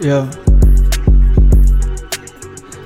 Yeah. 0.00 0.30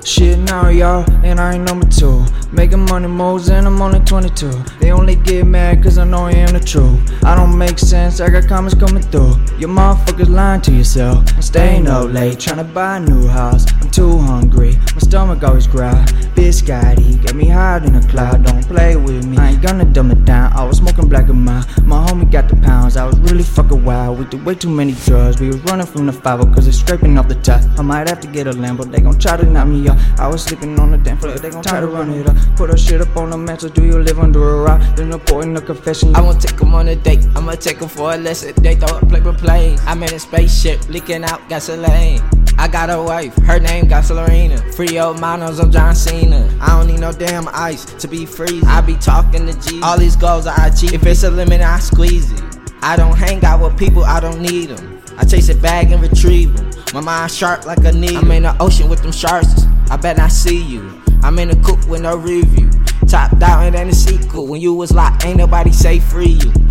Shit 0.03 0.37
now, 0.37 0.67
y'all, 0.67 1.09
and 1.23 1.39
I 1.39 1.53
ain't 1.53 1.63
number 1.63 1.87
two. 1.87 2.25
Making 2.51 2.85
money 2.87 3.07
moves, 3.07 3.47
and 3.49 3.65
I'm 3.65 3.81
only 3.81 4.01
22. 4.01 4.51
They 4.81 4.91
only 4.91 5.15
get 5.15 5.47
mad 5.47 5.81
cause 5.81 5.97
I 5.97 6.03
know 6.03 6.25
I 6.25 6.31
am 6.31 6.51
the 6.51 6.59
truth. 6.59 7.23
I 7.23 7.33
don't 7.35 7.57
make 7.57 7.79
sense, 7.79 8.19
I 8.19 8.29
got 8.29 8.49
comments 8.49 8.75
coming 8.77 9.01
through. 9.01 9.35
You 9.57 9.67
motherfuckers 9.67 10.27
lying 10.27 10.59
to 10.61 10.73
yourself. 10.73 11.23
I'm 11.35 11.41
staying 11.41 11.87
up 11.87 12.11
late, 12.11 12.37
trying 12.37 12.57
to 12.57 12.65
buy 12.65 12.97
a 12.97 12.99
new 12.99 13.27
house. 13.27 13.65
I'm 13.81 13.89
too 13.91 14.17
hungry, 14.19 14.75
my 14.75 14.99
stomach 14.99 15.41
always 15.41 15.67
growl. 15.67 15.95
Biscotti, 16.35 17.21
get 17.21 17.33
me 17.33 17.47
higher 17.47 17.81
in 17.81 17.95
a 17.95 18.05
cloud, 18.09 18.43
don't 18.43 18.67
play 18.67 18.97
with 18.97 19.25
me. 19.25 19.37
I 19.37 19.51
ain't 19.51 19.61
gonna 19.61 19.85
dumb 19.85 20.11
it 20.11 20.25
down, 20.25 20.51
I 20.51 20.65
was 20.65 20.79
smoking 20.79 21.07
black 21.07 21.29
and 21.29 21.45
my 21.45 21.65
My 21.83 22.05
homie 22.05 22.29
got 22.29 22.49
the 22.49 22.57
I 22.97 23.05
was 23.05 23.17
really 23.19 23.43
fucking 23.43 23.83
wild. 23.83 24.19
We 24.19 24.25
did 24.25 24.45
way 24.45 24.55
too 24.55 24.69
many 24.69 24.93
drugs, 24.93 25.39
we 25.39 25.47
was 25.47 25.57
running 25.63 25.85
from 25.85 26.05
the 26.05 26.13
5 26.13 26.39
cause 26.53 26.67
it's 26.67 26.79
scraping 26.79 27.17
off 27.17 27.27
the 27.27 27.35
top. 27.35 27.61
I 27.77 27.81
might 27.81 28.07
have 28.07 28.19
to 28.21 28.27
get 28.27 28.47
a 28.47 28.51
Lambo, 28.51 28.89
they 28.89 29.01
gon' 29.01 29.19
try 29.19 29.37
to 29.37 29.45
knock 29.45 29.67
me 29.67 29.87
off. 29.87 29.99
I 30.19 30.27
was 30.27 30.43
sleeping 30.43 30.79
on 30.79 30.91
the 30.91 30.97
damn 30.97 31.17
floor, 31.17 31.37
they 31.37 31.49
gon' 31.49 31.63
try 31.63 31.79
to 31.79 31.87
run 31.87 32.09
it 32.11 32.27
up. 32.27 32.37
Put 32.55 32.69
a 32.69 32.77
shit 32.77 33.01
up 33.01 33.15
on 33.17 33.31
the 33.31 33.37
mantle, 33.37 33.69
do 33.69 33.83
you 33.83 33.99
live 33.99 34.19
under 34.19 34.41
a 34.49 34.61
rock? 34.63 34.81
Then 34.95 35.09
the 35.09 35.17
boy 35.17 35.41
in 35.41 35.53
the 35.53 35.61
confession. 35.61 36.15
I 36.15 36.21
won't 36.21 36.41
take 36.41 36.61
'em 36.61 36.73
on 36.73 36.87
a 36.87 36.95
date, 36.95 37.25
I'ma 37.35 37.53
take 37.53 37.81
'em 37.81 37.89
for 37.89 38.13
a 38.13 38.17
lesson. 38.17 38.53
They 38.57 38.75
throw 38.75 38.97
a 38.97 39.05
play 39.05 39.21
for 39.21 39.33
plane. 39.33 39.77
I'm 39.85 40.01
in 40.03 40.13
a 40.13 40.19
spaceship, 40.19 40.87
leaking 40.89 41.23
out 41.23 41.47
gasoline. 41.49 42.21
I 42.57 42.69
got 42.69 42.89
a 42.89 43.01
wife, 43.01 43.35
her 43.45 43.59
name 43.59 43.87
got 43.87 44.03
Gasoline. 44.03 44.57
Free 44.71 44.97
old 44.97 45.19
models, 45.19 45.59
I'm 45.59 45.71
John 45.71 45.93
Cena. 45.93 46.47
I 46.61 46.77
don't 46.77 46.87
need 46.87 47.01
no 47.01 47.11
damn 47.11 47.49
ice 47.53 47.83
to 47.85 48.07
be 48.07 48.25
freezing. 48.25 48.65
I 48.67 48.79
be 48.79 48.95
talking 48.95 49.45
to 49.47 49.53
G. 49.53 49.81
All 49.81 49.97
these 49.97 50.15
goals 50.15 50.47
I 50.47 50.67
achieve. 50.67 50.93
If 50.93 51.05
it's 51.05 51.23
a 51.23 51.29
limit, 51.29 51.59
I 51.61 51.79
squeeze 51.79 52.31
it. 52.31 52.54
I 52.81 52.95
don't 52.95 53.17
hang 53.17 53.43
out 53.43 53.61
with 53.61 53.77
people, 53.77 54.03
I 54.03 54.19
don't 54.19 54.41
need 54.41 54.67
them. 54.67 55.01
I 55.17 55.25
chase 55.25 55.49
a 55.49 55.55
bag 55.55 55.91
and 55.91 56.01
retrieve 56.01 56.55
them. 56.55 56.69
My 56.93 57.01
mind 57.01 57.31
sharp 57.31 57.65
like 57.65 57.79
a 57.79 57.91
needle. 57.91 58.17
I'm 58.17 58.31
in 58.31 58.43
the 58.43 58.55
ocean 58.61 58.89
with 58.89 59.01
them 59.01 59.11
sharks. 59.11 59.65
I 59.89 59.97
bet 59.97 60.19
I 60.19 60.27
see 60.27 60.61
you. 60.61 61.01
I'm 61.23 61.39
in 61.39 61.49
the 61.49 61.55
coop 61.57 61.87
with 61.87 62.01
no 62.01 62.15
review. 62.17 62.69
Top 63.07 63.37
down, 63.37 63.75
ain't 63.75 63.89
a 63.89 63.95
sequel. 63.95 64.47
When 64.47 64.61
you 64.61 64.73
was 64.73 64.91
locked, 64.91 65.25
ain't 65.25 65.37
nobody 65.37 65.71
say 65.71 65.99
free 65.99 66.39
you. 66.41 66.64